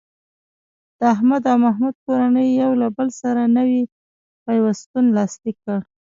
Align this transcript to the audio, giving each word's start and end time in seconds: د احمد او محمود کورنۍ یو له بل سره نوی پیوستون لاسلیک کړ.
د 0.97 0.99
احمد 1.13 1.43
او 1.51 1.57
محمود 1.65 1.95
کورنۍ 2.05 2.47
یو 2.61 2.71
له 2.81 2.87
بل 2.97 3.09
سره 3.21 3.41
نوی 3.57 3.79
پیوستون 4.45 5.05
لاسلیک 5.17 5.57
کړ. 5.65 5.79